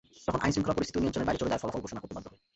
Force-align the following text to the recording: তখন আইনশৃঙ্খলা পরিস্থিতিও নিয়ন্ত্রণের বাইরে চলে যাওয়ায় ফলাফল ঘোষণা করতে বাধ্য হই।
তখন 0.25 0.41
আইনশৃঙ্খলা 0.43 0.77
পরিস্থিতিও 0.77 1.01
নিয়ন্ত্রণের 1.03 1.27
বাইরে 1.27 1.39
চলে 1.41 1.49
যাওয়ায় 1.49 1.63
ফলাফল 1.63 1.81
ঘোষণা 1.85 2.01
করতে 2.01 2.15
বাধ্য 2.15 2.27
হই। 2.31 2.39